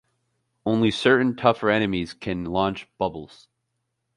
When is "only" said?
0.65-0.89